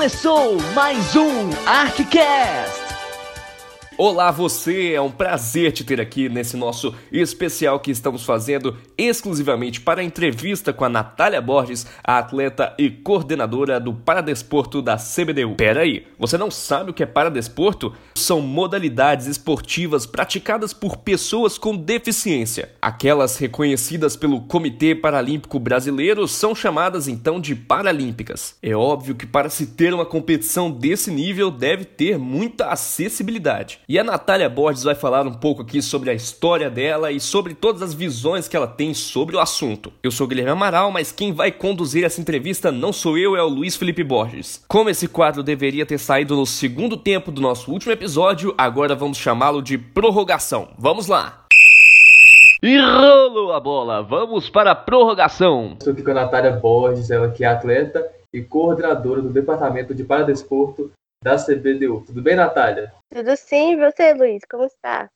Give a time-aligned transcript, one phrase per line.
[0.00, 2.89] Começou mais um ArcCast!
[4.02, 9.78] Olá você, é um prazer te ter aqui nesse nosso especial que estamos fazendo exclusivamente
[9.78, 15.54] para a entrevista com a Natália Borges, a atleta e coordenadora do Paradesporto da CBDU.
[15.56, 17.92] Pera aí, você não sabe o que é Paradesporto?
[18.14, 22.70] São modalidades esportivas praticadas por pessoas com deficiência.
[22.80, 28.56] Aquelas reconhecidas pelo Comitê Paralímpico Brasileiro são chamadas então de Paralímpicas.
[28.62, 33.78] É óbvio que para se ter uma competição desse nível deve ter muita acessibilidade.
[33.90, 37.54] E a Natália Borges vai falar um pouco aqui sobre a história dela e sobre
[37.54, 39.92] todas as visões que ela tem sobre o assunto.
[40.00, 43.48] Eu sou Guilherme Amaral, mas quem vai conduzir essa entrevista não sou eu, é o
[43.48, 44.64] Luiz Felipe Borges.
[44.68, 49.18] Como esse quadro deveria ter saído no segundo tempo do nosso último episódio, agora vamos
[49.18, 50.68] chamá-lo de prorrogação.
[50.78, 51.46] Vamos lá!
[52.62, 55.72] E rolou a bola, vamos para a prorrogação.
[55.72, 60.04] Estou aqui com a Natália Borges, ela que é atleta e coordenadora do Departamento de
[60.04, 62.02] Paradesporto da CBDU.
[62.06, 62.94] Tudo bem, Natália?
[63.12, 64.42] Tudo sim, e você, Luiz?
[64.50, 65.10] Como está?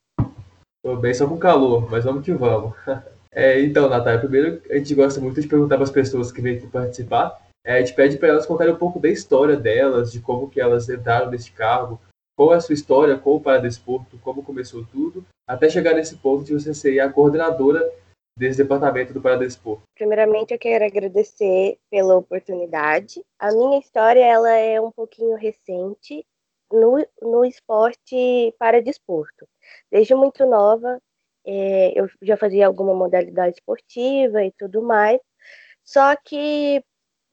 [0.83, 2.75] Tô bem, só com calor, mas vamos que vamos.
[3.37, 6.57] É, então, Natália, primeiro a gente gosta muito de perguntar para as pessoas que vêm
[6.57, 7.37] aqui participar.
[7.67, 10.61] É, a gente pede para elas contarem um pouco da história delas, de como que
[10.61, 12.01] elas entraram nesse cargo,
[12.37, 16.45] qual é a sua história com o Paradesporto, como começou tudo, até chegar nesse ponto
[16.45, 17.85] de você ser a coordenadora
[18.37, 19.83] desse departamento do Paradesporto.
[19.95, 23.25] Primeiramente, eu quero agradecer pela oportunidade.
[23.39, 26.27] A minha história ela é um pouquinho recente
[26.71, 29.49] no, no esporte para desporto.
[29.91, 31.01] Desde muito nova,
[31.47, 35.21] é, eu já fazia alguma modalidade esportiva e tudo mais,
[35.85, 36.83] só que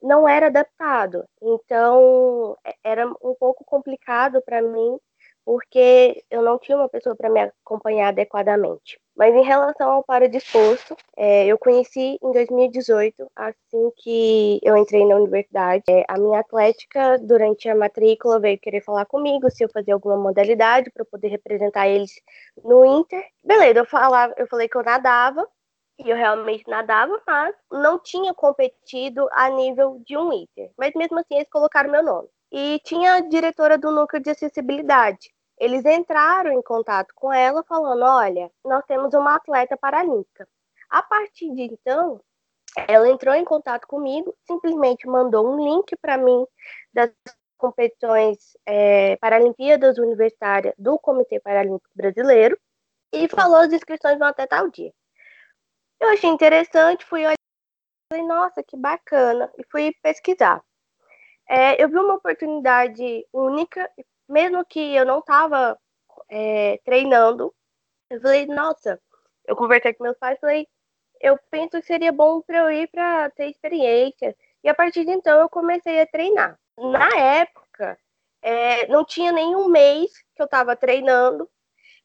[0.02, 1.26] não era adaptado.
[1.42, 5.00] Então, é, era um pouco complicado para mim,
[5.46, 9.00] porque eu não tinha uma pessoa para me acompanhar adequadamente.
[9.16, 15.16] Mas em relação ao paradisposto, é, eu conheci em 2018, assim que eu entrei na
[15.16, 15.84] universidade.
[15.90, 20.18] É, a minha atlética, durante a matrícula, veio querer falar comigo se eu fazia alguma
[20.18, 22.12] modalidade para poder representar eles
[22.64, 23.24] no Inter.
[23.44, 25.48] Beleza, eu, falava, eu falei que eu nadava,
[26.00, 30.72] e eu realmente nadava, mas não tinha competido a nível de um Inter.
[30.78, 32.28] Mas mesmo assim, eles colocaram meu nome.
[32.52, 35.32] E tinha a diretora do núcleo de acessibilidade
[35.62, 40.48] eles entraram em contato com ela falando: olha, nós temos uma atleta paralímpica.
[40.90, 42.20] A partir de então,
[42.88, 46.48] ela entrou em contato comigo, simplesmente mandou um link para mim
[46.92, 47.12] das
[47.60, 52.60] competições é, Paralimpíadas Universitárias do Comitê Paralímpico Brasileiro
[53.14, 54.92] e falou as inscrições vão até tal dia.
[56.00, 57.36] Eu achei interessante, fui olhar
[58.12, 60.62] falei, nossa, que bacana, e fui pesquisar.
[61.50, 63.90] É, eu vi uma oportunidade única
[64.32, 65.78] mesmo que eu não estava
[66.30, 67.54] é, treinando,
[68.10, 69.00] eu falei, nossa,
[69.46, 70.68] eu conversei com meus pais, falei,
[71.20, 74.36] eu penso que seria bom para eu ir para ter experiência.
[74.64, 76.58] E a partir de então eu comecei a treinar.
[76.78, 77.98] Na época,
[78.42, 81.50] é, não tinha nenhum mês que eu estava treinando,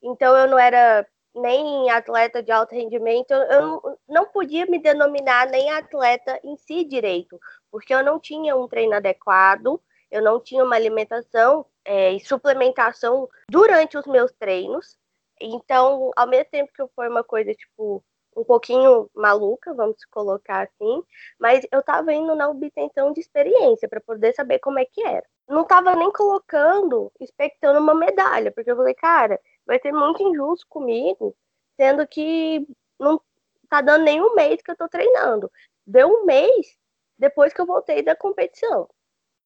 [0.02, 5.70] então eu não era nem atleta de alto rendimento, eu não podia me denominar nem
[5.70, 7.38] atleta em si direito,
[7.70, 9.80] porque eu não tinha um treino adequado,
[10.10, 14.96] eu não tinha uma alimentação é, e suplementação durante os meus treinos.
[15.41, 18.02] Então, ao mesmo tempo que foi uma coisa, tipo,
[18.36, 21.02] um pouquinho maluca, vamos colocar assim,
[21.38, 25.25] mas eu tava indo na obtenção de experiência para poder saber como é que era.
[25.48, 30.66] Não tava nem colocando, expectando uma medalha, porque eu falei, cara, vai ser muito injusto
[30.69, 31.37] comigo,
[31.78, 32.66] sendo que
[32.99, 33.21] não
[33.69, 35.50] tá dando nem um mês que eu tô treinando.
[35.87, 36.78] Deu um mês
[37.19, 38.88] depois que eu voltei da competição.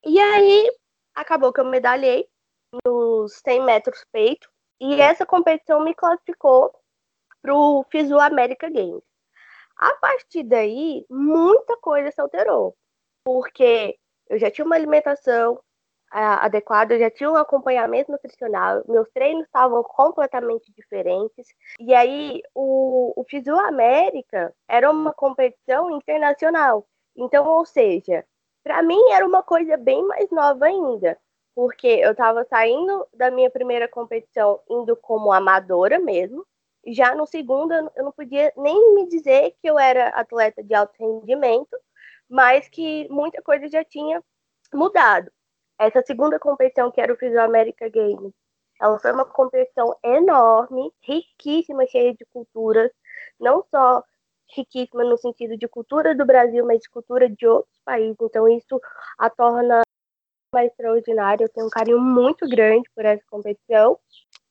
[0.05, 0.71] E aí,
[1.15, 2.29] acabou que eu medalhei
[2.85, 4.49] nos 100 metros peito.
[4.81, 6.75] E essa competição me classificou
[7.43, 9.03] para o Fisu América Games.
[9.77, 12.77] A partir daí, muita coisa se alterou.
[13.25, 13.99] Porque
[14.29, 15.63] eu já tinha uma alimentação
[16.11, 21.47] adequada, eu já tinha um acompanhamento nutricional, meus treinos estavam completamente diferentes.
[21.79, 26.87] E aí, o, o Fisu América era uma competição internacional.
[27.17, 28.25] Então, ou seja,
[28.63, 31.19] para mim era uma coisa bem mais nova ainda,
[31.55, 36.47] porque eu estava saindo da minha primeira competição indo como amadora mesmo.
[36.87, 40.95] Já no segundo eu não podia nem me dizer que eu era atleta de alto
[40.99, 41.77] rendimento,
[42.29, 44.23] mas que muita coisa já tinha
[44.73, 45.31] mudado.
[45.81, 48.35] Essa segunda competição que era o Physio America Games,
[48.79, 52.91] ela foi uma competição enorme, riquíssima, cheia de culturas,
[53.41, 54.05] não só
[54.55, 58.17] riquíssima no sentido de cultura do Brasil, mas de cultura de outros países.
[58.21, 58.79] Então, isso
[59.19, 59.81] a torna
[60.53, 61.45] mais extraordinária.
[61.45, 63.99] Eu tenho um carinho muito grande por essa competição.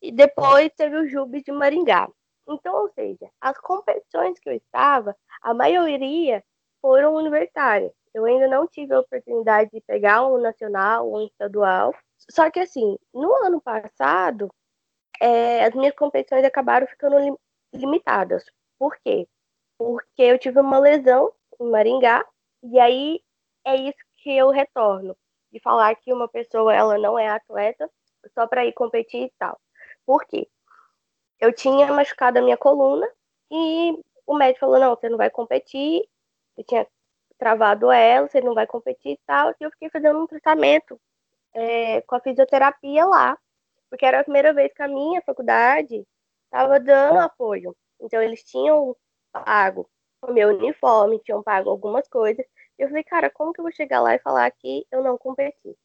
[0.01, 2.09] E depois teve o Jubes de Maringá.
[2.47, 6.43] Então, ou seja, as competições que eu estava, a maioria
[6.81, 7.91] foram universitárias.
[8.19, 11.93] Eu ainda não tive a oportunidade de pegar um nacional ou um estadual.
[12.29, 14.49] Só que assim, no ano passado,
[15.21, 17.35] é, as minhas competições acabaram ficando lim
[17.73, 18.45] limitadas.
[18.77, 19.27] Por quê?
[19.77, 22.25] Porque eu tive uma lesão em Maringá,
[22.63, 23.21] e aí
[23.65, 25.15] é isso que eu retorno,
[25.51, 27.89] de falar que uma pessoa ela não é atleta
[28.33, 29.59] só para ir competir e tal.
[30.05, 30.47] Por quê?
[31.39, 33.07] Eu tinha machucado a minha coluna
[33.51, 33.93] e
[34.25, 36.07] o médico falou: não, você não vai competir.
[36.57, 36.87] Eu tinha
[37.39, 39.51] travado ela, você não vai competir e tal.
[39.51, 40.99] E eu fiquei fazendo um tratamento
[41.53, 43.37] é, com a fisioterapia lá,
[43.89, 46.05] porque era a primeira vez que a minha faculdade
[46.45, 47.75] estava dando apoio.
[48.01, 48.95] Então, eles tinham
[49.31, 49.89] pago
[50.21, 52.45] o meu uniforme, tinham pago algumas coisas.
[52.77, 55.17] E eu falei, cara, como que eu vou chegar lá e falar que eu não
[55.17, 55.75] competi?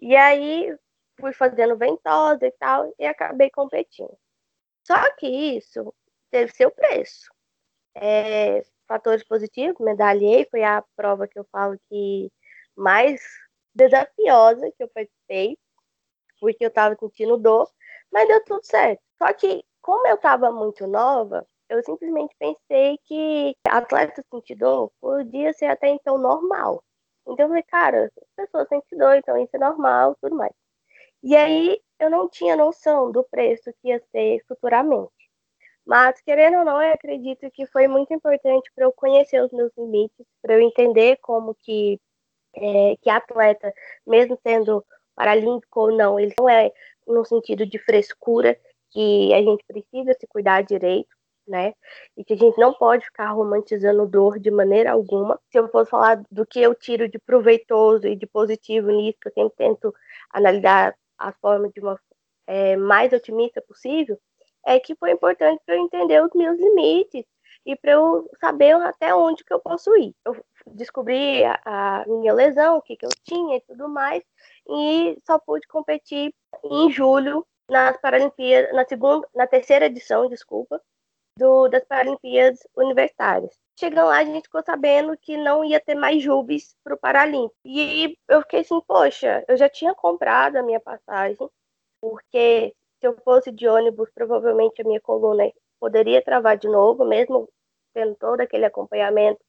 [0.00, 0.76] E aí,
[1.20, 4.16] fui fazendo ventosa e tal, e acabei competindo.
[4.84, 5.94] Só que isso
[6.30, 7.30] teve seu preço.
[7.94, 12.30] É, fatores positivos, medalhei, foi a prova que eu falo que
[12.76, 13.22] mais
[13.74, 15.56] desafiosa que eu participei,
[16.38, 17.70] porque eu estava sentindo dor,
[18.12, 19.00] mas deu tudo certo.
[19.16, 25.54] Só que, como eu estava muito nova, eu simplesmente pensei que atleta sentir dor podia
[25.54, 26.84] ser até então normal.
[27.26, 30.52] Então eu falei, cara, as pessoas sentem dor, então isso é normal, tudo mais.
[31.22, 35.21] E aí eu não tinha noção do preço que ia ser futuramente.
[35.86, 39.72] Mas, querendo ou não, eu acredito que foi muito importante para eu conhecer os meus
[39.76, 42.00] limites, para eu entender como que,
[42.54, 43.72] é, que atleta,
[44.06, 44.84] mesmo sendo
[45.14, 46.72] paralímpico ou não, ele não é
[47.06, 48.58] no sentido de frescura,
[48.90, 51.08] que a gente precisa se cuidar direito,
[51.46, 51.74] né?
[52.16, 55.40] E que a gente não pode ficar romantizando dor de maneira alguma.
[55.50, 59.32] Se eu fosse falar do que eu tiro de proveitoso e de positivo nisso, eu
[59.32, 59.94] sempre tento
[60.30, 61.98] analisar a forma de uma
[62.46, 64.18] é, mais otimista possível,
[64.66, 67.24] é que foi importante para eu entender os meus limites
[67.64, 70.14] e para eu saber até onde que eu posso ir.
[70.24, 70.36] Eu
[70.66, 74.22] descobri a, a minha lesão, o que, que eu tinha e tudo mais,
[74.68, 80.80] e só pude competir em julho nas Paralimpíadas, na segunda, na terceira edição, desculpa,
[81.38, 83.58] do, das Paralimpíadas Universitárias.
[83.78, 87.56] Chegando lá, a gente ficou sabendo que não ia ter mais Jubes para o Paralímpico.
[87.64, 91.38] E eu fiquei assim, poxa, eu já tinha comprado a minha passagem,
[92.00, 95.50] porque se eu fosse de ônibus, provavelmente a minha coluna
[95.80, 97.48] poderia travar de novo, mesmo
[97.92, 99.40] tendo todo aquele acompanhamento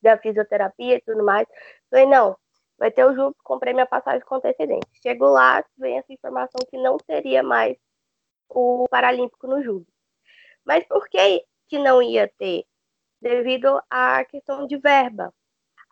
[0.00, 1.46] da fisioterapia e tudo mais.
[1.90, 2.34] Falei, não,
[2.78, 4.88] vai ter o Júpiter, comprei minha passagem com antecedência.
[5.02, 7.76] Chego lá, vem essa informação que não teria mais
[8.48, 9.94] o Paralímpico no Júpiter.
[10.64, 12.64] Mas por que, que não ia ter?
[13.20, 15.34] Devido à questão de verba.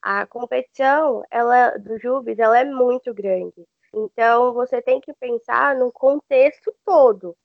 [0.00, 3.66] A competição ela, do Jubes ela é muito grande.
[3.92, 7.36] Então, você tem que pensar no contexto todo.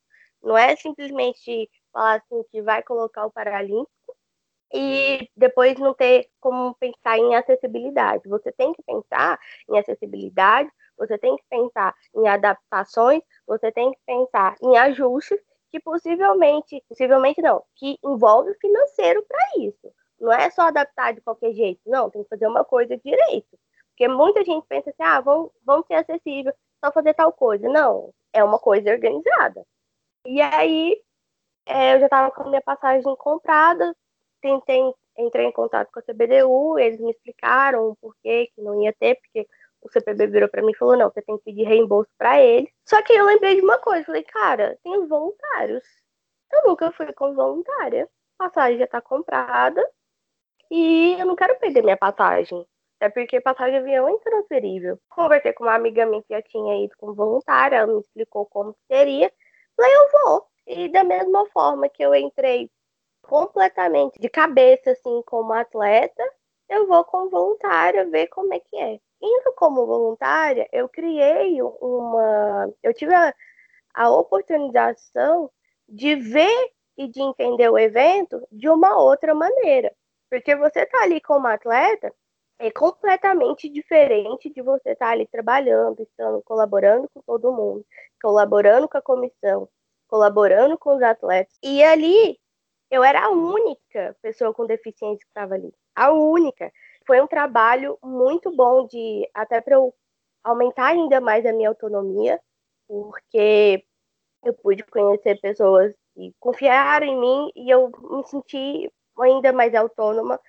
[0.42, 3.94] Não é simplesmente falar assim que vai colocar o Paralímpico
[4.74, 8.28] e depois não ter como pensar em acessibilidade.
[8.28, 14.00] Você tem que pensar em acessibilidade, você tem que pensar em adaptações, você tem que
[14.06, 15.40] pensar em ajustes
[15.72, 19.92] que possivelmente, possivelmente não, que envolve financeiro para isso.
[20.20, 23.58] Não é só adaptar de qualquer jeito, não, tem que fazer uma coisa direito.
[23.94, 26.54] Porque muita gente pensa assim, ah, vamos, vamos ser acessível,
[26.84, 27.68] só fazer tal coisa.
[27.70, 29.66] Não, é uma coisa organizada.
[30.26, 31.00] E aí,
[31.66, 33.96] é, eu já estava com a minha passagem comprada,
[34.42, 34.82] tentei,
[35.18, 39.48] entrei em contato com a CBDU, eles me explicaram por que não ia ter, porque
[39.82, 42.70] o CPB virou para mim e falou, não, você tem que pedir reembolso para eles.
[42.86, 45.84] Só que eu lembrei de uma coisa, falei, cara, tem os voluntários.
[46.52, 48.10] Eu nunca fui com voluntária.
[48.40, 49.86] A passagem já está comprada
[50.72, 52.66] e eu não quero perder minha passagem.
[53.04, 54.98] Até porque passagem de avião é intransferível.
[55.10, 58.74] Conversei com uma amiga minha que já tinha ido como voluntária, ela me explicou como
[58.90, 59.30] seria.
[59.76, 60.48] Falei, eu vou.
[60.66, 62.72] E da mesma forma que eu entrei
[63.22, 66.24] completamente de cabeça, assim, como atleta,
[66.70, 68.98] eu vou como voluntária ver como é que é.
[69.22, 72.72] Indo como voluntária, eu criei uma.
[72.82, 73.36] Eu tive a,
[73.94, 75.52] a oportunização
[75.90, 79.94] de ver e de entender o evento de uma outra maneira.
[80.30, 82.14] Porque você tá ali como atleta,
[82.60, 87.86] é completamente diferente de você estar ali trabalhando, estando colaborando com todo mundo,
[88.22, 89.68] colaborando com a comissão,
[90.08, 91.54] colaborando com os atletas.
[91.62, 92.40] E ali
[92.90, 96.72] eu era a única pessoa com deficiência que estava ali, a única.
[97.06, 99.94] Foi um trabalho muito bom de até para eu
[100.44, 102.40] aumentar ainda mais a minha autonomia,
[102.88, 103.84] porque
[104.44, 108.92] eu pude conhecer pessoas que confiaram em mim e eu me senti
[109.22, 110.40] ainda mais autônoma.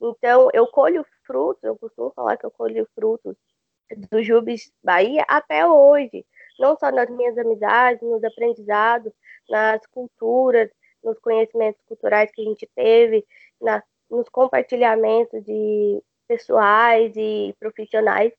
[0.00, 3.36] Então, eu colho frutos, eu costumo falar que eu colho frutos
[4.10, 6.24] do Jubes Bahia até hoje,
[6.58, 9.12] não só nas minhas amizades, nos aprendizados,
[9.48, 10.70] nas culturas,
[11.02, 13.26] nos conhecimentos culturais que a gente teve,
[13.60, 18.32] na, nos compartilhamentos de pessoais e profissionais.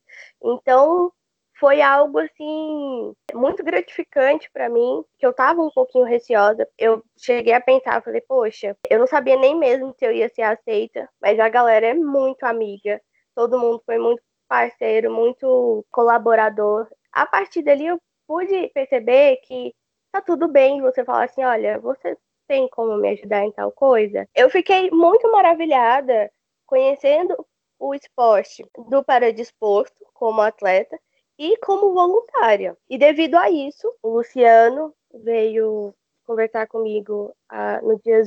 [0.43, 1.11] Então,
[1.59, 6.67] foi algo assim muito gratificante para mim, que eu tava um pouquinho receosa.
[6.77, 10.43] Eu cheguei a pensar, falei, poxa, eu não sabia nem mesmo se eu ia ser
[10.43, 13.01] aceita, mas a galera é muito amiga.
[13.33, 16.87] Todo mundo foi muito parceiro, muito colaborador.
[17.11, 19.73] A partir dali eu pude perceber que
[20.11, 24.27] tá tudo bem você falar assim, olha, você tem como me ajudar em tal coisa?
[24.35, 26.31] Eu fiquei muito maravilhada
[26.65, 27.35] conhecendo
[27.79, 30.97] o esporte do paradesporto como atleta
[31.37, 32.77] e como voluntária.
[32.89, 35.93] E devido a isso, o Luciano veio
[36.25, 38.21] conversar comigo ah, no dia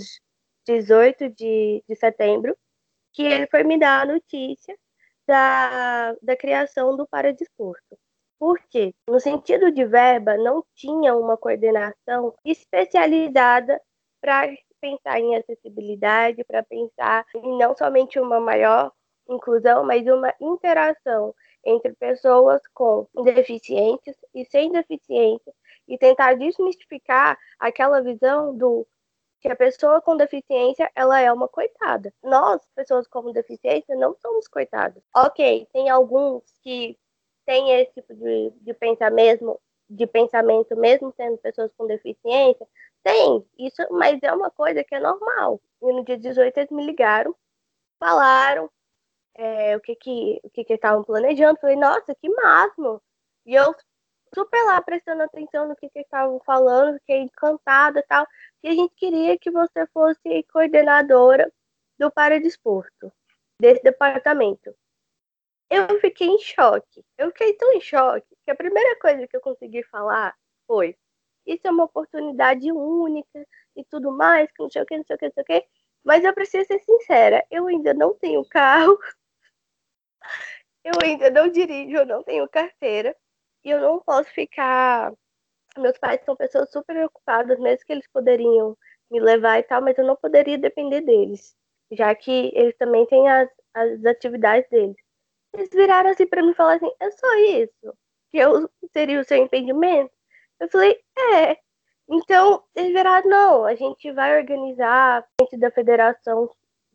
[0.67, 2.57] 18 de, de setembro,
[3.13, 4.77] que ele foi me dar a notícia
[5.27, 7.99] da, da criação do paradesporto.
[8.39, 8.95] Por quê?
[9.09, 13.81] No sentido de verba, não tinha uma coordenação especializada
[14.21, 14.49] para
[14.81, 18.93] pensar em acessibilidade, para pensar em não somente uma maior
[19.29, 21.35] inclusão, mas uma interação
[21.65, 25.53] entre pessoas com deficiências e sem deficiência
[25.87, 28.87] e tentar desmistificar aquela visão do
[29.41, 32.13] que a pessoa com deficiência ela é uma coitada.
[32.23, 35.03] Nós, pessoas com deficiência, não somos coitadas.
[35.15, 36.99] Ok, tem alguns que
[37.47, 42.67] têm esse tipo de, de pensamento, de pensamento mesmo sendo pessoas com deficiência,
[43.03, 45.61] tem isso, mas é uma coisa que é normal.
[45.81, 47.35] E no dia 18 eles me ligaram,
[47.99, 48.69] falaram
[49.39, 51.59] é, o que que o que que estavam planejando.
[51.61, 53.01] Falei, nossa, que máximo!
[53.47, 53.75] E eu
[54.35, 58.27] super lá prestando atenção no que que estavam falando, fiquei encantada e tal.
[58.63, 61.51] E a gente queria que você fosse coordenadora
[61.99, 63.13] do paradesporto,
[63.61, 64.75] desse departamento.
[65.71, 67.05] Eu fiquei em choque.
[67.17, 70.35] Eu fiquei tão em choque que a primeira coisa que eu consegui falar
[70.67, 70.97] foi:
[71.47, 75.17] Isso é uma oportunidade única e tudo mais, que não sei o que, não sei
[75.17, 75.67] o que, não sei o que.
[76.05, 78.99] Mas eu preciso ser sincera: eu ainda não tenho carro,
[80.89, 83.15] eu ainda não dirijo, eu não tenho carteira
[83.65, 85.13] e eu não posso ficar.
[85.77, 88.77] Meus pais são pessoas super ocupadas, mesmo que eles poderiam
[89.11, 91.55] me levar e tal, mas eu não poderia depender deles,
[91.93, 94.97] já que eles também têm as, as atividades deles.
[95.55, 97.99] Eles viraram assim para mim e falaram assim: é só isso?
[98.31, 100.13] Que eu seria o seu impedimento?
[100.61, 100.99] Eu falei:
[101.37, 101.59] é.
[102.09, 106.51] Então, eles viraram: não, a gente vai organizar, a da federação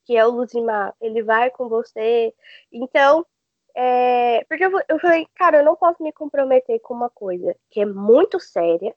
[0.06, 2.34] que é o Luzimar, ele vai com você.
[2.72, 3.26] Então,
[3.76, 7.82] é, porque eu, eu falei, cara, eu não posso me comprometer com uma coisa que
[7.82, 8.96] é muito séria,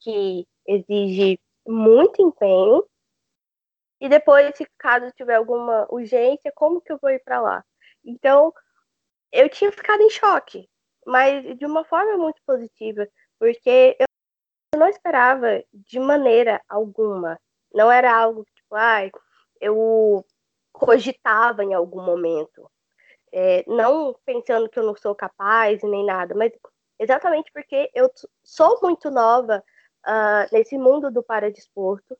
[0.00, 2.84] que exige muito empenho,
[4.02, 7.64] e depois, se caso tiver alguma urgência, como que eu vou ir para lá?
[8.04, 8.52] Então,
[9.30, 10.68] eu tinha ficado em choque,
[11.06, 13.06] mas de uma forma muito positiva,
[13.38, 14.06] porque eu
[14.76, 17.38] não esperava de maneira alguma.
[17.72, 19.12] Não era algo tipo, ai,
[19.60, 20.26] eu
[20.72, 22.68] cogitava em algum momento.
[23.32, 26.52] É, não pensando que eu não sou capaz nem nada, mas
[26.98, 28.10] exatamente porque eu
[28.44, 29.64] sou muito nova
[30.06, 32.16] uh, nesse mundo do paradesporto.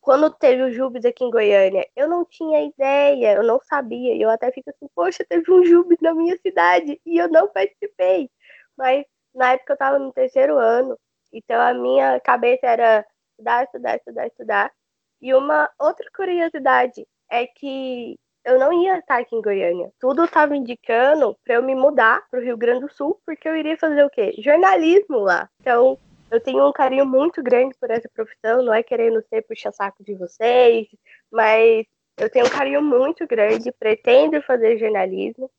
[0.00, 4.20] Quando teve o Jubes aqui em Goiânia, eu não tinha ideia, eu não sabia, e
[4.20, 8.30] eu até fico assim, poxa, teve um Jubes na minha cidade e eu não participei.
[8.76, 9.04] Mas
[9.34, 10.98] na época eu estava no terceiro ano,
[11.32, 14.72] então a minha cabeça era estudar, estudar, estudar, estudar.
[15.20, 19.90] E uma outra curiosidade é que eu não ia estar aqui em Goiânia.
[19.98, 23.56] Tudo estava indicando para eu me mudar para o Rio Grande do Sul, porque eu
[23.56, 24.34] iria fazer o quê?
[24.38, 25.48] Jornalismo lá.
[25.60, 25.98] Então,
[26.30, 30.14] eu tenho um carinho muito grande por essa profissão, não é querendo ser puxa-saco de
[30.14, 30.88] vocês,
[31.30, 31.86] mas
[32.18, 35.50] eu tenho um carinho muito grande, pretendo fazer jornalismo.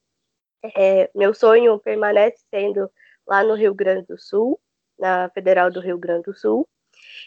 [0.76, 2.90] É, meu sonho permanece sendo
[3.28, 4.60] lá no Rio Grande do Sul,
[4.98, 6.68] na Federal do Rio Grande do Sul.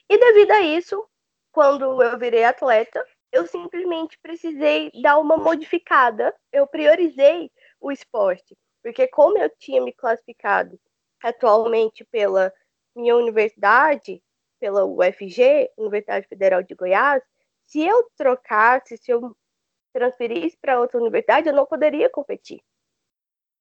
[0.09, 1.05] E devido a isso,
[1.53, 6.35] quando eu virei atleta, eu simplesmente precisei dar uma modificada.
[6.53, 10.79] Eu priorizei o esporte, porque como eu tinha me classificado
[11.23, 12.53] atualmente pela
[12.95, 14.23] minha universidade,
[14.59, 17.23] pela UFG, Universidade Federal de Goiás,
[17.67, 19.37] se eu trocasse, se eu
[19.93, 22.61] transferisse para outra universidade, eu não poderia competir.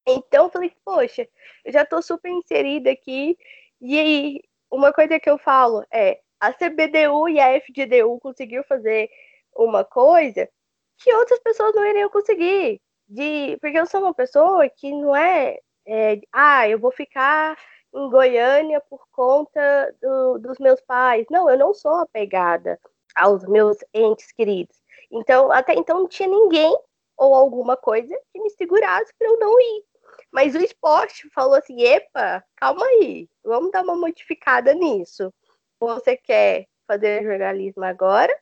[0.07, 1.27] Então eu falei, poxa,
[1.65, 3.37] eu já estou super inserida aqui.
[3.81, 9.09] E aí, uma coisa que eu falo é, a CBDU e a FGDU conseguiu fazer
[9.57, 10.49] uma coisa
[10.97, 12.81] que outras pessoas não iriam conseguir.
[13.07, 17.57] De, porque eu sou uma pessoa que não é, é ah, eu vou ficar
[17.93, 21.25] em Goiânia por conta do, dos meus pais.
[21.29, 22.79] Não, eu não sou apegada
[23.15, 24.75] aos meus entes queridos.
[25.11, 26.77] Então, até então não tinha ninguém
[27.17, 29.83] ou alguma coisa que me segurasse para eu não ir.
[30.31, 35.33] Mas o esporte falou assim: epa, calma aí, vamos dar uma modificada nisso
[35.79, 38.35] você quer fazer jornalismo agora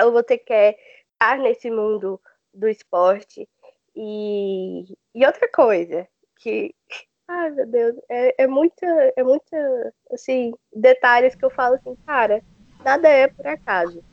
[0.00, 0.76] ou você quer
[1.12, 2.20] estar nesse mundo
[2.52, 3.48] do esporte
[3.94, 4.84] E,
[5.14, 6.06] e outra coisa,
[6.36, 6.74] que.
[7.28, 12.42] Ai, meu Deus, é, é muita, é muita, assim, detalhes que eu falo assim, cara,
[12.84, 14.04] nada é por acaso.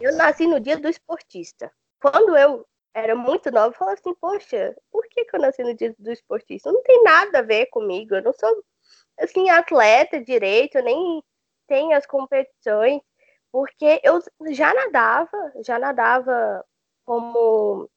[0.00, 1.72] Eu nasci no dia do esportista.
[2.00, 5.74] Quando eu era muito nova, eu falava assim, poxa, por que, que eu nasci no
[5.74, 6.70] dia do esportista?
[6.70, 8.62] Não tem nada a ver comigo, eu não sou,
[9.18, 11.22] assim, atleta direito, eu nem
[11.66, 13.00] tenho as competições,
[13.56, 14.22] porque eu
[14.52, 16.62] já nadava, já nadava
[17.06, 17.88] como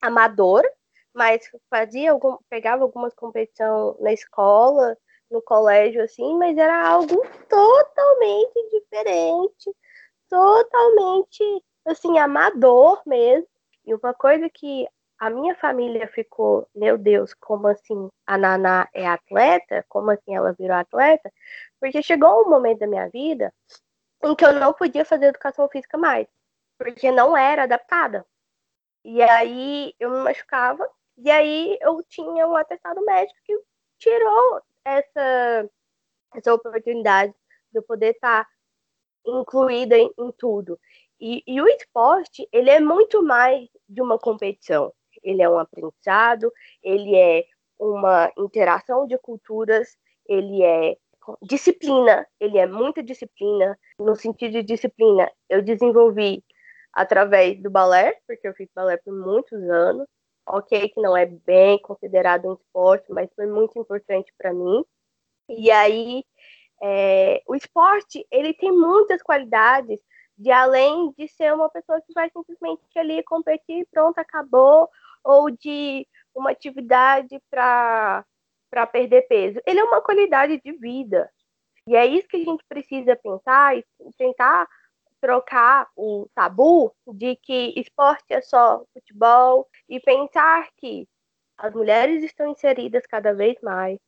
[0.00, 0.62] amador,
[1.12, 4.96] mas fazia algum, pegava algumas competições na escola,
[5.28, 9.74] no colégio, assim, mas era algo totalmente diferente,
[10.28, 13.48] totalmente, assim, amador mesmo.
[13.84, 14.86] E uma coisa que
[15.18, 19.84] a minha família ficou, meu Deus, como assim a Naná é atleta?
[19.88, 21.28] Como assim ela virou atleta?
[21.80, 23.52] Porque chegou um momento da minha vida
[24.22, 26.26] em que eu não podia fazer educação física mais,
[26.76, 28.26] porque não era adaptada.
[29.04, 33.58] E aí eu me machucava, e aí eu tinha um atestado médico que
[33.98, 35.70] tirou essa,
[36.34, 37.32] essa oportunidade
[37.72, 38.50] de eu poder estar tá
[39.26, 40.78] incluída em, em tudo.
[41.20, 44.92] E, e, o esporte, ele é muito mais de uma competição.
[45.22, 47.44] Ele é um aprendizado, ele é
[47.78, 49.96] uma interação de culturas,
[50.26, 50.96] ele é
[51.42, 53.78] disciplina, ele é muita disciplina.
[53.98, 56.44] No sentido de disciplina, eu desenvolvi
[56.92, 60.06] através do balé, porque eu fiz balé por muitos anos.
[60.46, 64.82] Ok, que não é bem considerado um esporte, mas foi muito importante para mim.
[65.48, 66.24] E aí,
[66.82, 70.00] é, o esporte, ele tem muitas qualidades,
[70.36, 74.88] de além de ser uma pessoa que vai simplesmente ali competir, pronto, acabou,
[75.24, 78.24] ou de uma atividade para
[78.86, 79.60] perder peso.
[79.66, 81.30] Ele é uma qualidade de vida.
[81.86, 83.84] E é isso que a gente precisa pensar e
[84.16, 84.68] tentar
[85.20, 91.08] trocar o tabu de que esporte é só futebol e pensar que
[91.56, 93.98] as mulheres estão inseridas cada vez mais,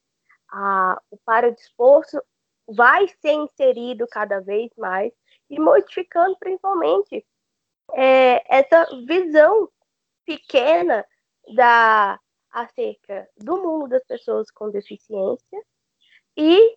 [0.48, 2.22] a, o paradesporto
[2.68, 5.12] vai ser inserido cada vez mais
[5.48, 7.26] e modificando principalmente
[7.94, 9.68] é, essa visão
[10.24, 11.04] pequena
[11.54, 12.20] da
[12.50, 15.62] acerca do mundo das pessoas com deficiência
[16.36, 16.76] e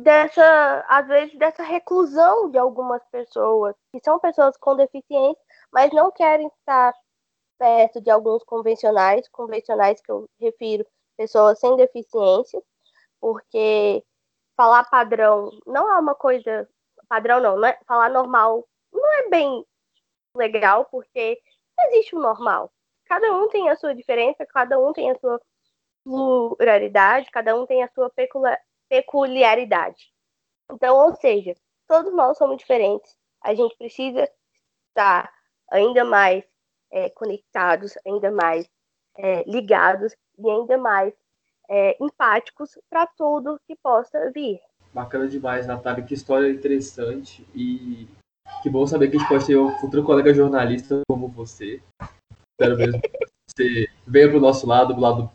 [0.00, 6.10] dessa, às vezes, dessa reclusão de algumas pessoas, que são pessoas com deficiência, mas não
[6.10, 6.94] querem estar
[7.58, 12.62] perto de alguns convencionais, convencionais que eu refiro pessoas sem deficiência,
[13.20, 14.04] porque
[14.56, 16.68] falar padrão não é uma coisa
[17.08, 19.64] padrão não, não é, falar normal não é bem
[20.34, 21.40] legal, porque
[21.76, 22.72] não existe o normal.
[23.08, 25.40] Cada um tem a sua diferença, cada um tem a sua
[26.04, 28.12] pluralidade, cada um tem a sua
[28.88, 30.12] peculiaridade.
[30.70, 31.54] Então, ou seja,
[31.86, 33.16] todos nós somos diferentes.
[33.42, 34.28] A gente precisa
[34.88, 35.32] estar
[35.70, 36.44] ainda mais
[36.90, 38.68] é, conectados, ainda mais
[39.16, 41.14] é, ligados e ainda mais
[41.68, 44.60] é, empáticos para tudo que possa vir.
[44.92, 46.04] Bacana demais, Natália.
[46.04, 47.46] Que história interessante.
[47.54, 48.06] E
[48.62, 51.82] que bom saber que a gente pode ter um futuro colega jornalista como você.
[52.60, 53.08] Espero mesmo que
[53.48, 55.30] você venha para o nosso lado, do lado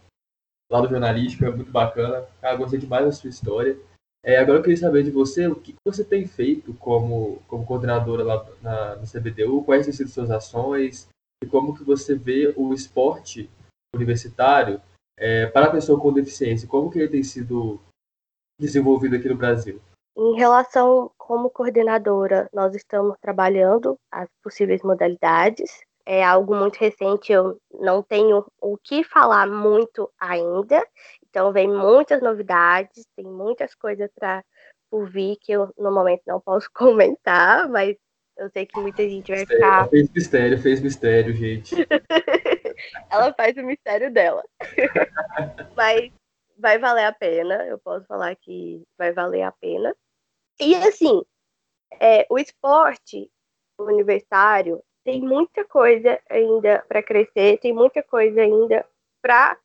[0.69, 2.27] lado jornalístico, é muito bacana.
[2.41, 3.79] Ah, gostei demais da sua história.
[4.25, 8.23] É, agora eu queria saber de você o que você tem feito como, como coordenadora
[8.23, 11.07] lá na, no CBDU, quais têm sido suas ações
[11.41, 13.49] e como que você vê o esporte
[13.95, 14.81] universitário
[15.17, 17.79] é, para a pessoa com deficiência, como que ele tem sido
[18.59, 19.81] desenvolvido aqui no Brasil?
[20.17, 27.59] Em relação como coordenadora, nós estamos trabalhando as possíveis modalidades é algo muito recente, eu
[27.71, 30.85] não tenho o que falar muito ainda.
[31.29, 34.43] Então, vem muitas novidades, tem muitas coisas para
[34.89, 37.95] por vir que eu no momento não posso comentar, mas
[38.37, 39.79] eu sei que muita gente vai ficar.
[39.79, 41.75] Ela fez mistério, fez mistério, gente.
[43.09, 44.43] Ela faz o mistério dela.
[45.75, 46.11] mas
[46.57, 49.95] vai valer a pena, eu posso falar que vai valer a pena.
[50.59, 51.21] E assim,
[51.99, 53.29] é, o esporte
[53.79, 58.85] universitário tem muita coisa ainda para crescer, tem muita coisa ainda
[59.21, 59.57] para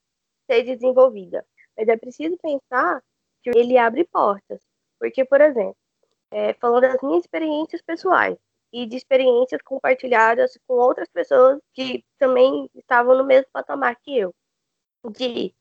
[0.51, 1.45] ser desenvolvida.
[1.77, 3.03] Mas é preciso pensar
[3.43, 4.61] que ele abre portas.
[4.99, 5.77] Porque, por exemplo,
[6.31, 8.37] é, falando das minhas experiências pessoais
[8.73, 14.35] e de experiências compartilhadas com outras pessoas que também estavam no mesmo patamar que eu,
[15.11, 15.55] de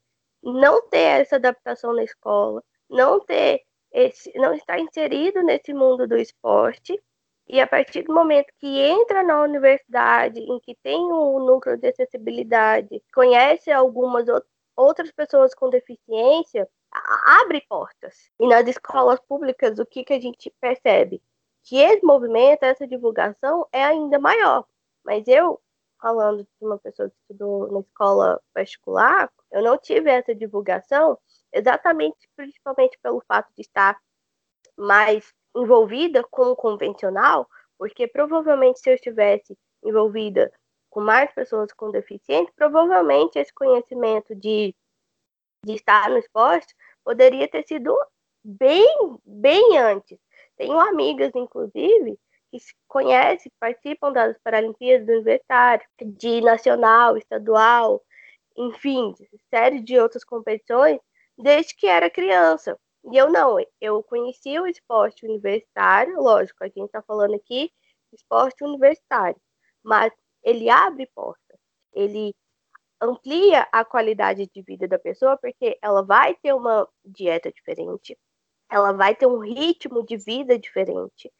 [0.43, 6.17] não ter essa adaptação na escola, não ter esse, não estar inserido nesse mundo do
[6.17, 7.01] esporte
[7.49, 11.87] e a partir do momento que entra na universidade, em que tem um núcleo de
[11.87, 14.25] acessibilidade, conhece algumas
[14.75, 16.67] outras pessoas com deficiência,
[17.25, 18.29] abre portas.
[18.39, 21.21] E nas escolas públicas, o que, que a gente percebe?
[21.63, 24.65] Que esse movimento, essa divulgação é ainda maior.
[25.03, 25.61] Mas eu
[26.01, 31.17] falando de uma pessoa que estudou na escola particular, eu não tive essa divulgação
[31.51, 33.97] exatamente, principalmente pelo fato de estar
[34.77, 40.51] mais envolvida com o convencional, porque provavelmente se eu estivesse envolvida
[40.89, 44.75] com mais pessoas com deficiência, provavelmente esse conhecimento de,
[45.65, 47.95] de estar no esporte poderia ter sido
[48.43, 48.87] bem,
[49.25, 50.17] bem antes.
[50.57, 52.17] Tenho amigas, inclusive,
[52.51, 58.01] que conhecem, participam das Paralimpíadas Universitárias, de nacional, estadual,
[58.55, 59.13] enfim,
[59.49, 60.99] série de outras competições,
[61.37, 62.77] desde que era criança.
[63.11, 67.71] E eu não, eu conheci o esporte universitário, lógico, a gente está falando aqui
[68.13, 69.39] esporte universitário,
[69.83, 70.11] mas
[70.43, 71.57] ele abre portas,
[71.93, 72.33] ele
[73.01, 78.17] amplia a qualidade de vida da pessoa, porque ela vai ter uma dieta diferente,
[78.69, 81.31] ela vai ter um ritmo de vida diferente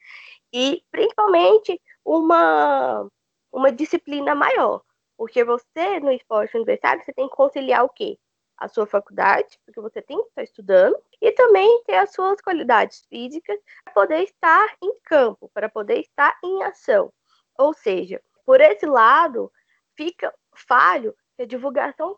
[0.53, 3.08] e principalmente uma,
[3.51, 4.82] uma disciplina maior.
[5.17, 8.17] Porque você, no esporte universitário, você tem que conciliar o quê?
[8.58, 13.06] A sua faculdade, porque você tem que estar estudando, e também ter as suas qualidades
[13.10, 17.13] físicas para poder estar em campo, para poder estar em ação.
[17.58, 19.52] Ou seja, por esse lado,
[19.96, 22.17] fica falho que a divulgação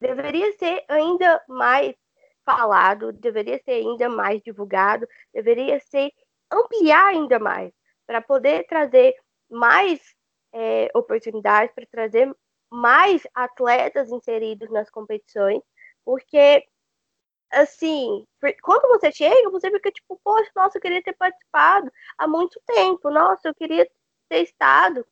[0.00, 1.94] deveria ser ainda mais
[2.44, 6.12] falado, deveria ser ainda mais divulgado, deveria ser
[6.50, 7.72] ampliar ainda mais,
[8.06, 9.16] para poder trazer
[9.50, 10.00] mais
[10.52, 12.32] é, oportunidades, para trazer
[12.70, 15.62] mais atletas inseridos nas competições,
[16.04, 16.66] porque
[17.52, 18.26] assim,
[18.62, 23.10] quando você chega, você fica tipo, poxa, nossa, eu queria ter participado há muito tempo,
[23.10, 23.88] nossa, eu queria
[24.28, 25.06] ter estado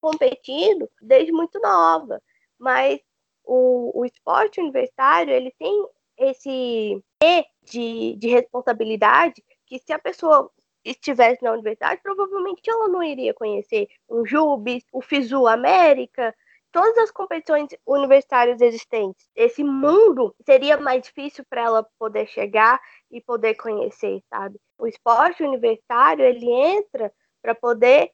[0.00, 2.22] competindo desde muito nova,
[2.58, 3.00] mas
[3.44, 10.50] o, o esporte universitário, ele tem esse E de, de responsabilidade que se a pessoa
[10.84, 16.34] estivesse na universidade, provavelmente ela não iria conhecer o JUBIS, o FISU América,
[16.72, 19.28] todas as competições universitárias existentes.
[19.34, 24.60] Esse mundo seria mais difícil para ela poder chegar e poder conhecer, sabe?
[24.78, 28.10] O esporte universitário, ele entra para poder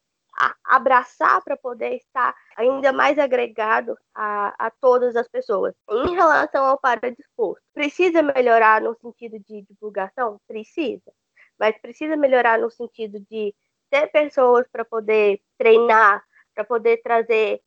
[0.65, 5.75] abraçar, para poder estar ainda mais agregado a, a todas as pessoas.
[5.89, 10.41] Em relação ao paradesporto, precisa melhorar no sentido de divulgação?
[10.49, 11.13] Precisa
[11.59, 13.55] mas precisa melhorar no sentido de
[13.91, 16.23] ter pessoas para poder treinar,
[16.55, 17.61] para poder trazer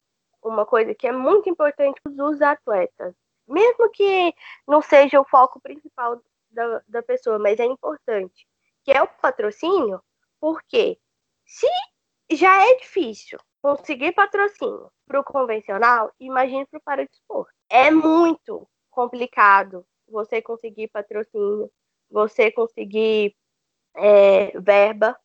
[0.47, 3.13] uma coisa que é muito importante para os atletas.
[3.47, 4.33] Mesmo que
[4.67, 8.47] não seja o foco principal da, da pessoa, mas é importante,
[8.83, 10.01] que é o patrocínio,
[10.39, 10.99] porque
[11.45, 11.67] se
[12.31, 17.51] já é difícil conseguir patrocínio para o convencional, imagine para o paradesporto.
[17.69, 21.71] É muito complicado você conseguir patrocínio,
[22.09, 23.35] você conseguir
[23.95, 25.17] é, verba,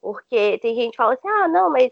[0.00, 1.90] porque tem gente que fala assim, ah, não, mas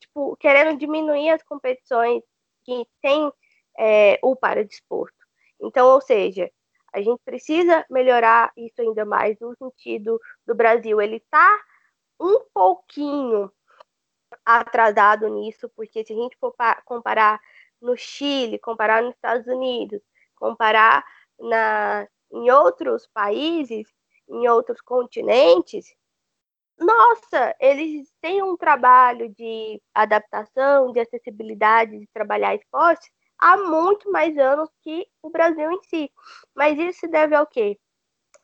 [0.00, 2.22] tipo, querendo diminuir as competições
[2.64, 3.32] que tem
[3.78, 5.16] é, o paradesporto.
[5.60, 6.50] Então, ou seja,
[6.92, 11.00] a gente precisa melhorar isso ainda mais no sentido do Brasil.
[11.00, 11.60] Ele está
[12.20, 13.50] um pouquinho
[14.44, 17.40] atrasado nisso, porque se a gente for comparar
[17.80, 20.00] no Chile, comparar nos Estados Unidos,
[20.34, 21.04] comparar
[21.38, 23.86] na, em outros países,
[24.28, 25.94] em outros continentes,
[26.78, 34.36] nossa, eles têm um trabalho de adaptação, de acessibilidade, de trabalhar esporte há muito mais
[34.38, 36.10] anos que o Brasil em si.
[36.54, 37.78] Mas isso se deve ao quê?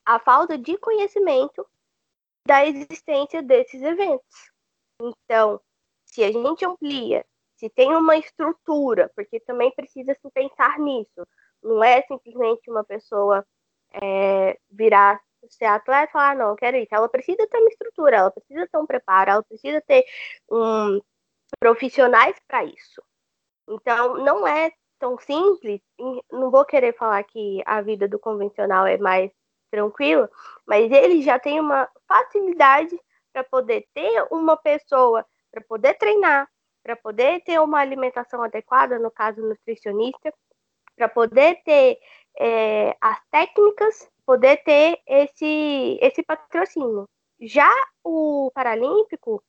[0.04, 1.66] A falta de conhecimento
[2.46, 4.52] da existência desses eventos.
[5.00, 5.60] Então,
[6.04, 7.24] se a gente amplia,
[7.56, 11.26] se tem uma estrutura, porque também precisa se pensar nisso,
[11.62, 13.44] não é simplesmente uma pessoa
[13.92, 15.20] é, virar
[15.50, 16.94] ser atleta e falar, ah, não, quero isso.
[16.94, 20.04] Ela precisa ter uma estrutura, ela precisa ter um preparo, ela precisa ter
[20.50, 21.00] um,
[21.58, 23.02] profissionais para isso.
[23.68, 25.80] Então, não é tão simples.
[26.30, 29.30] Não vou querer falar que a vida do convencional é mais
[29.70, 30.30] tranquila,
[30.66, 32.98] mas ele já tem uma facilidade
[33.32, 36.48] para poder ter uma pessoa, para poder treinar,
[36.82, 40.32] para poder ter uma alimentação adequada, no caso nutricionista,
[40.96, 41.98] para poder ter
[42.38, 47.08] é, as técnicas poder ter esse, esse patrocínio.
[47.40, 47.70] Já
[48.02, 49.42] o Paralímpico,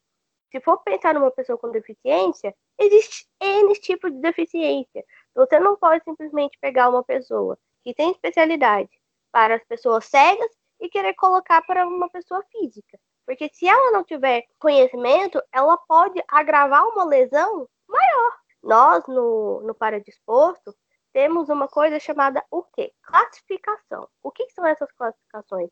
[0.51, 5.03] se for pensar numa pessoa com deficiência, existe N tipos de deficiência.
[5.35, 8.89] Você não pode simplesmente pegar uma pessoa que tem especialidade
[9.31, 12.97] para as pessoas cegas e querer colocar para uma pessoa física.
[13.25, 18.37] Porque se ela não tiver conhecimento, ela pode agravar uma lesão maior.
[18.63, 20.75] Nós, no, no Paradesporto,
[21.15, 22.91] temos uma coisa chamada o quê?
[23.01, 24.05] Classificação.
[24.21, 25.69] O que são essas classificações?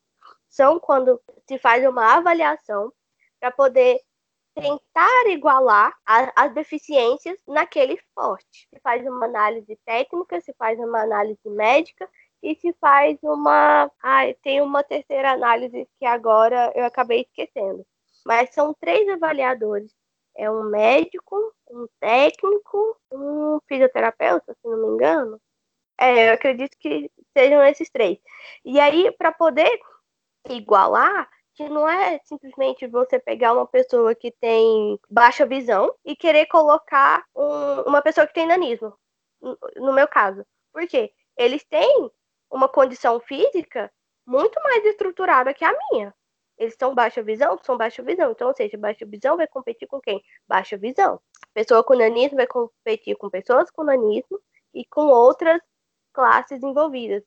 [0.47, 2.93] São quando se faz uma avaliação
[3.41, 3.99] para poder
[4.55, 8.69] tentar igualar a, as deficiências naquele esporte.
[8.73, 12.09] Se faz uma análise técnica, se faz uma análise médica
[12.41, 13.91] e se faz uma.
[14.01, 17.85] Ah, tem uma terceira análise que agora eu acabei esquecendo.
[18.25, 19.91] Mas são três avaliadores.
[20.37, 21.35] É um médico,
[21.73, 25.41] um técnico, um fisioterapeuta, se não me engano.
[25.99, 28.17] É, eu acredito que sejam esses três.
[28.65, 29.79] E aí, para poder
[30.49, 36.47] igualar, que não é simplesmente você pegar uma pessoa que tem baixa visão e querer
[36.47, 38.93] colocar um, uma pessoa que tem nanismo,
[39.75, 40.45] no meu caso.
[40.71, 41.13] Por quê?
[41.37, 42.09] Eles têm
[42.49, 43.91] uma condição física
[44.25, 46.13] muito mais estruturada que a minha.
[46.57, 48.31] Eles são baixa visão, são baixa visão.
[48.31, 50.23] Então, ou seja, baixa visão vai competir com quem?
[50.47, 51.19] Baixa visão.
[51.53, 54.39] Pessoa com nanismo vai competir com pessoas com nanismo
[54.73, 55.61] e com outras
[56.13, 57.23] classes envolvidas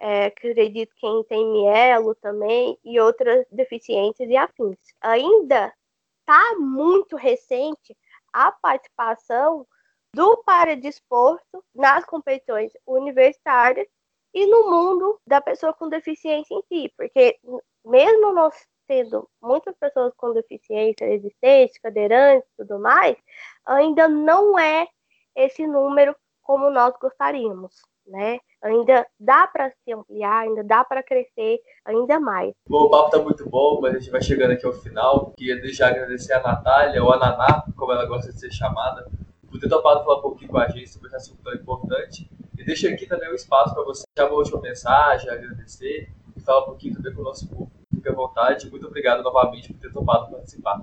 [0.00, 4.78] é, acredito quem tem mielo também e outras deficiências e afins.
[5.00, 5.72] Ainda
[6.20, 7.96] está muito recente
[8.32, 9.66] a participação
[10.14, 13.86] do paradesporto nas competições universitárias
[14.32, 17.38] e no mundo da pessoa com deficiência em si, porque
[17.84, 18.54] mesmo nós
[18.90, 23.16] tendo muitas pessoas com deficiência existentes, cadeirantes e tudo mais,
[23.64, 24.88] ainda não é
[25.36, 28.40] esse número como nós gostaríamos né?
[28.62, 32.52] Ainda dá para se ampliar, ainda dá para crescer ainda mais.
[32.68, 35.32] Bom, o papo tá muito bom, mas a gente vai chegando aqui ao final.
[35.36, 39.08] Queria deixar agradecer a Natália, ou a Naná, como ela gosta de ser chamada,
[39.48, 42.28] por ter topado falar um pouquinho com a gente sobre esse assunto tão importante.
[42.58, 46.40] E deixa aqui também o um espaço para você deixar uma última mensagem, agradecer e
[46.40, 47.79] falar um pouquinho também com o nosso público.
[48.00, 48.70] Fique à vontade.
[48.70, 50.80] Muito obrigado novamente por ter topado participar.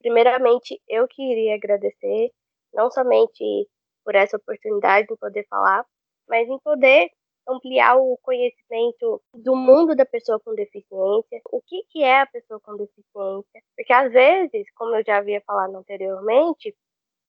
[0.00, 2.30] Primeiramente, eu queria agradecer,
[2.72, 3.68] não somente
[4.02, 5.84] por essa oportunidade de poder falar,
[6.26, 7.10] mas em poder
[7.46, 12.58] ampliar o conhecimento do mundo da pessoa com deficiência, o que, que é a pessoa
[12.60, 16.74] com deficiência, porque às vezes, como eu já havia falado anteriormente,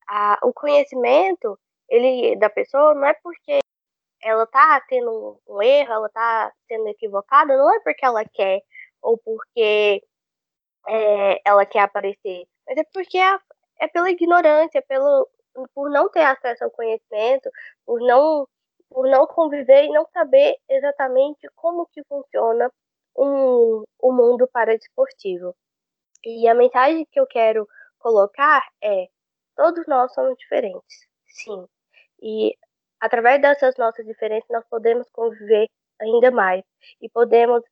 [0.08, 3.60] a, o conhecimento ele da pessoa não é porque
[4.22, 8.62] ela está tendo um, erro, ela está sendo equivocada, não é porque ela quer
[9.02, 10.04] ou porque
[10.88, 13.38] é, ela quer aparecer, mas é porque é,
[13.80, 15.28] é pela ignorância, pelo
[15.74, 17.50] por não ter acesso ao conhecimento,
[17.86, 18.48] por não
[18.90, 22.72] por não conviver e não saber exatamente como que funciona
[23.18, 25.56] um, o mundo paradesportivo.
[26.24, 27.68] E a mensagem que eu quero
[28.00, 29.08] colocar é:
[29.56, 31.66] todos nós somos diferentes, sim.
[32.22, 32.56] E
[33.00, 35.68] através dessas nossas diferenças nós podemos conviver
[36.00, 36.64] ainda mais
[37.02, 37.70] e podemos é,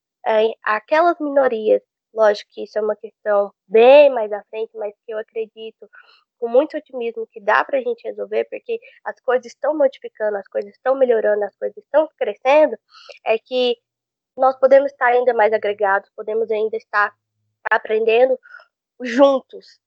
[0.64, 1.82] aquelas minorias,
[2.14, 5.90] lógico que isso é uma questão bem mais à frente, mas que eu acredito
[6.40, 10.48] com muito otimismo que dá para a gente resolver, porque as coisas estão modificando, as
[10.48, 12.78] coisas estão melhorando, as coisas estão crescendo,
[13.26, 13.78] é que
[14.38, 17.14] nós podemos estar ainda mais agregados, podemos ainda estar
[17.72, 18.38] aprendendo
[19.02, 19.80] juntos.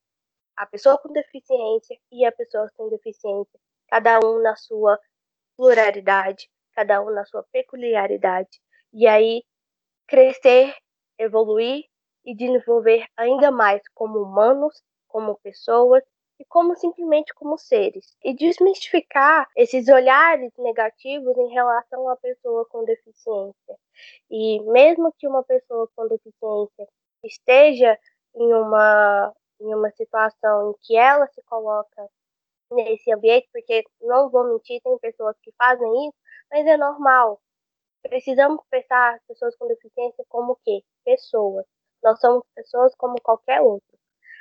[0.56, 4.98] A pessoa com deficiência e a pessoa sem deficiência, cada um na sua
[5.56, 8.60] pluralidade, cada um na sua peculiaridade.
[8.92, 9.42] E aí
[10.08, 10.74] crescer,
[11.18, 11.84] evoluir
[12.24, 16.02] e desenvolver ainda mais como humanos, como pessoas
[16.40, 18.16] e como simplesmente como seres.
[18.24, 23.76] E desmistificar esses olhares negativos em relação à pessoa com deficiência.
[24.30, 26.88] E mesmo que uma pessoa com deficiência
[27.24, 27.98] esteja
[28.34, 32.08] em uma, em uma situação em que ela se coloca
[32.70, 36.18] nesse ambiente, porque não vou mentir, tem pessoas que fazem isso,
[36.50, 37.40] mas é normal.
[38.08, 40.82] Precisamos pensar as pessoas com deficiência como o quê?
[41.04, 41.66] Pessoas.
[42.02, 43.98] Nós somos pessoas como qualquer outro.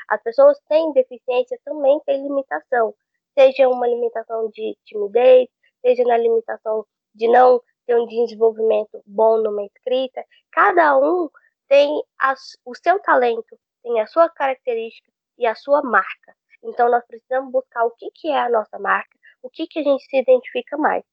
[0.08, 2.96] As pessoas têm deficiência também têm limitação,
[3.38, 5.50] seja uma limitação de timidez,
[5.82, 10.24] seja na limitação de não ter um desenvolvimento bom numa escrita.
[10.52, 11.30] Cada um
[11.68, 16.36] tem as, o seu talento, tem a sua característica e a sua marca.
[16.64, 19.84] Então nós precisamos buscar o que, que é a nossa marca, o que, que a
[19.84, 21.04] gente se identifica mais,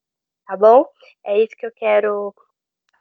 [0.47, 0.87] tá bom?
[1.25, 2.35] É isso que eu quero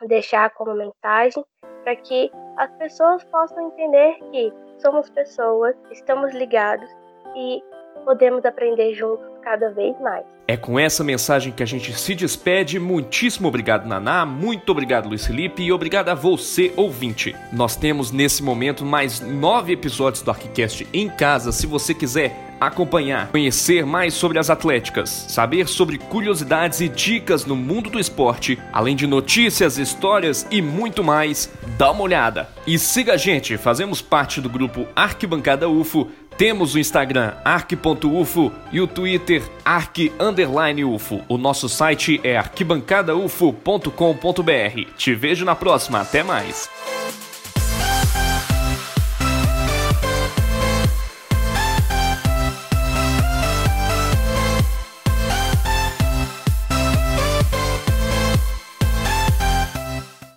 [0.07, 1.43] deixar como mensagem
[1.83, 6.89] para que as pessoas possam entender que somos pessoas, estamos ligados
[7.35, 7.61] e
[8.03, 10.25] podemos aprender juntos cada vez mais.
[10.47, 12.79] É com essa mensagem que a gente se despede.
[12.79, 14.25] Muitíssimo obrigado, Naná.
[14.25, 15.63] Muito obrigado, Luiz Felipe.
[15.63, 17.35] E obrigado a você, ouvinte.
[17.51, 21.51] Nós temos nesse momento mais nove episódios do ArquiCast em casa.
[21.51, 27.55] Se você quiser acompanhar, conhecer mais sobre as atléticas, saber sobre curiosidades e dicas no
[27.55, 32.47] mundo do esporte, além de notícias, histórias e muito mais, dá uma olhada.
[32.65, 38.79] E siga a gente, fazemos parte do grupo Arquibancada UFO temos o Instagram arc.ufo e
[38.81, 41.21] o Twitter arc_ufo.
[41.27, 44.91] O nosso site é arquibancadaufo.com.br.
[44.97, 46.69] Te vejo na próxima, até mais.